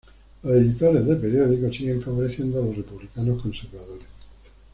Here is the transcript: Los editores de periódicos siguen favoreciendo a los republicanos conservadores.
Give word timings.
Los 0.41 0.53
editores 0.55 1.05
de 1.05 1.15
periódicos 1.15 1.75
siguen 1.77 2.01
favoreciendo 2.01 2.57
a 2.57 2.65
los 2.65 2.75
republicanos 2.75 3.39
conservadores. 3.39 4.07